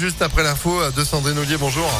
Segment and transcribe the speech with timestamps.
[0.00, 1.90] Juste après l'info de Sandrine Ollier, bonjour.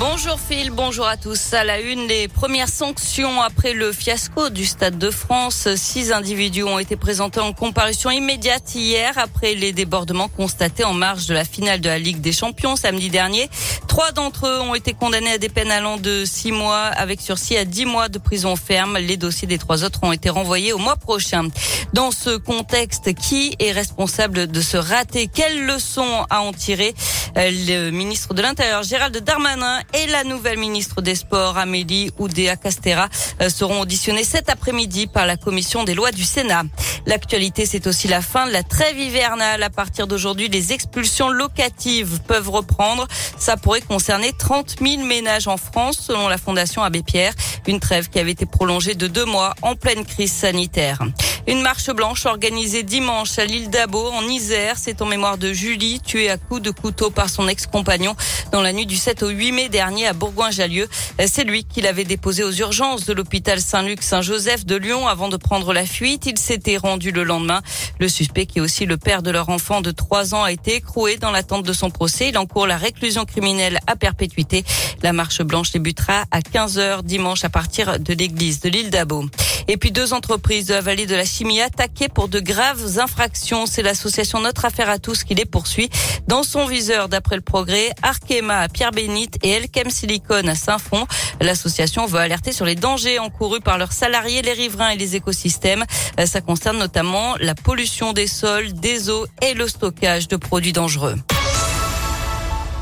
[0.00, 1.52] Bonjour Phil, bonjour à tous.
[1.52, 5.68] À la une, les premières sanctions après le fiasco du Stade de France.
[5.76, 11.26] Six individus ont été présentés en comparution immédiate hier après les débordements constatés en marge
[11.26, 13.50] de la finale de la Ligue des Champions samedi dernier.
[13.88, 17.58] Trois d'entre eux ont été condamnés à des peines allant de six mois avec sursis
[17.58, 18.96] à dix mois de prison ferme.
[18.96, 21.48] Les dossiers des trois autres ont été renvoyés au mois prochain.
[21.92, 25.26] Dans ce contexte, qui est responsable de ce raté?
[25.26, 26.94] Quelles leçons à en tirer?
[27.36, 33.08] Le ministre de l'Intérieur, Gérald Darmanin, et la nouvelle ministre des Sports, Amélie Oudéa Castera,
[33.40, 36.64] euh, seront auditionnés cet après-midi par la commission des lois du Sénat.
[37.06, 39.62] L'actualité, c'est aussi la fin de la trêve hivernale.
[39.62, 43.06] À partir d'aujourd'hui, les expulsions locatives peuvent reprendre.
[43.38, 47.32] Ça pourrait concerner 30 000 ménages en France, selon la Fondation Abbé Pierre.
[47.66, 51.00] Une trêve qui avait été prolongée de deux mois en pleine crise sanitaire.
[51.46, 54.76] Une marche blanche organisée dimanche à l'île d'Abo, en Isère.
[54.78, 58.14] C'est en mémoire de Julie, tuée à coups de couteau par son ex-compagnon
[58.52, 60.86] dans la nuit du 7 au 8 mai dernier à Bourgoin-Jallieu.
[61.26, 65.72] C'est lui qui l'avait déposé aux urgences de l'hôpital Saint-Luc-Saint-Joseph de Lyon avant de prendre
[65.72, 66.26] la fuite.
[66.26, 67.62] Il s'était rendu le lendemain.
[67.98, 70.76] Le suspect, qui est aussi le père de leur enfant de 3 ans, a été
[70.76, 72.28] écroué dans l'attente de son procès.
[72.28, 74.64] Il encourt la réclusion criminelle à perpétuité.
[75.02, 79.24] La marche blanche débutera à 15h dimanche à partir de l'église de l'île d'Abo.
[79.68, 83.66] Et puis deux entreprises de la vallée de la Chimie attaquées pour de graves infractions.
[83.66, 85.88] C'est l'association Notre Affaire à tous qui les poursuit.
[86.26, 91.06] Dans son viseur, d'après le progrès, Arkema à Pierre-Bénite et Elkem Silicon à Saint-Fond.
[91.40, 95.84] L'association veut alerter sur les dangers encourus par leurs salariés, les riverains et les écosystèmes.
[96.26, 101.14] Ça concerne notamment la pollution des sols, des eaux et le stockage de produits dangereux.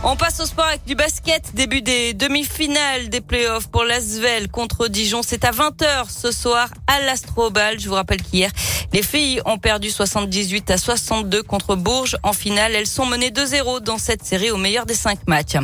[0.04, 1.54] On passe au sport avec du basket.
[1.54, 5.22] Début des demi-finales des playoffs pour l'Asvel contre Dijon.
[5.27, 7.80] C'est à 20h ce soir à l'Astrobal.
[7.80, 8.50] Je vous rappelle qu'hier,
[8.92, 12.16] les filles ont perdu 78 à 62 contre Bourges.
[12.22, 15.56] En finale, elles sont menées 2-0 dans cette série au meilleur des cinq matchs.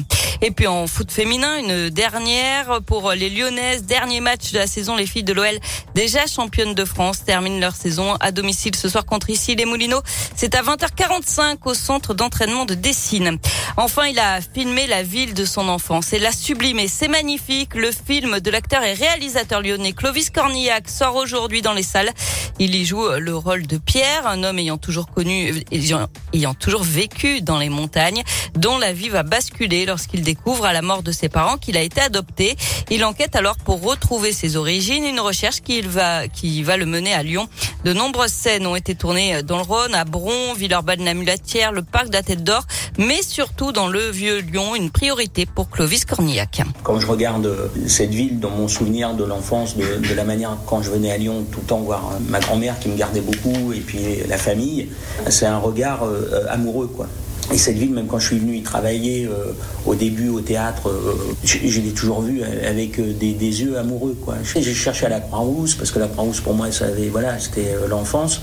[0.42, 3.84] Et puis en foot féminin, une dernière pour les Lyonnaises.
[3.84, 4.96] Dernier match de la saison.
[4.96, 5.58] Les filles de l'OL,
[5.95, 10.02] déjà championnes de France, terminent leur saison à domicile ce soir contre ici les Moulineaux.
[10.34, 13.39] C'est à 20h45 au centre d'entraînement de Dessine.
[13.77, 16.89] Enfin, il a filmé la ville de son enfance et l'a sublimé.
[16.89, 17.74] C'est magnifique.
[17.74, 22.11] Le film de l'acteur et réalisateur lyonnais Clovis Cornillac sort aujourd'hui dans les salles.
[22.58, 27.42] Il y joue le rôle de Pierre, un homme ayant toujours connu, ayant toujours vécu
[27.42, 28.23] dans les montagnes,
[28.55, 31.83] dont la vie va basculer lorsqu'il découvre à la mort de ses parents qu'il a
[31.83, 32.57] été adopté.
[32.90, 37.13] Il enquête alors pour retrouver ses origines, une recherche qui va, qui va le mener
[37.13, 37.48] à Lyon.
[37.84, 42.13] De nombreuses scènes ont été tournées dans le Rhône, à Bron, Villeurbanne-la-Mulatière, le parc de
[42.13, 42.64] la Tête d'Or,
[42.98, 46.63] mais surtout dans le vieux Lyon, une priorité pour Clovis Cornillac.
[46.85, 47.51] Quand je regarde
[47.89, 51.45] cette ville dans mon souvenir de l'enfance, de, la manière quand je venais à Lyon
[51.51, 53.98] tout le temps voir ma grand-mère qui me gardait beaucoup et puis
[54.29, 54.89] la famille,
[55.29, 57.08] c'est un regard euh, amoureux quoi.
[57.52, 59.52] Et cette ville, même quand je suis venu y travailler euh,
[59.85, 64.17] au début au théâtre, euh, je, l'ai toujours vu avec des, des, yeux amoureux.
[64.45, 66.69] J'ai cherché à la Croix-Rousse, parce que la Croix-Rousse pour moi,
[67.11, 68.41] voilà, c'était l'enfance.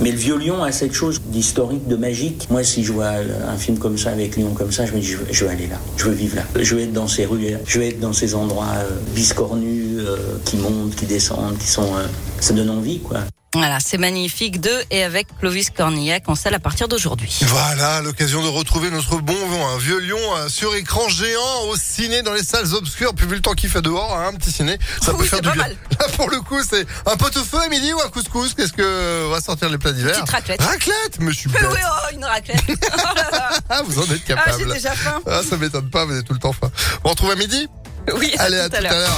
[0.00, 2.46] Mais le vieux Lyon a cette chose d'historique, de magique.
[2.50, 3.12] Moi, si je vois
[3.48, 5.76] un film comme ça, avec Lyon comme ça, je me dis, je veux, aller là,
[5.96, 6.44] je veux vivre là.
[6.58, 10.16] Je veux être dans ces rues, je veux être dans ces endroits euh, biscornus, euh,
[10.44, 11.82] qui montent, qui descendent, qui sont...
[11.82, 12.06] Euh,
[12.40, 13.20] ça donne envie, quoi.
[13.52, 17.36] Voilà, c'est magnifique de et avec Clovis Cornillac en salle à partir d'aujourd'hui.
[17.46, 22.22] Voilà, l'occasion de retrouver notre bon vent, un vieux lion sur écran géant au ciné
[22.22, 23.12] dans les salles obscures.
[23.12, 25.40] Puis vu le temps qu'il fait dehors, hein, un petit ciné, ça oui, peut faire
[25.40, 25.62] du bien.
[25.62, 25.76] Mal.
[25.98, 28.54] Là pour le coup, c'est un pot-au-feu à midi ou un couscous?
[28.54, 30.12] Qu'est-ce que va sortir les plats d'hiver?
[30.12, 30.62] Petite raclette.
[30.62, 31.66] Raclette, mais je suis bête.
[31.68, 32.62] Oui, oh, une raclette.
[33.68, 34.52] ah, vous en êtes capable.
[34.54, 35.20] Ah, j'ai déjà faim.
[35.26, 36.70] Ah, ça m'étonne pas, vous êtes tout le temps faim.
[37.02, 37.68] On retrouve à midi
[38.14, 38.32] Oui.
[38.38, 39.10] Allez, à tout à l'heure.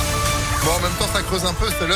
[0.65, 1.89] Bon, en même temps, ça creuse un peu, c'est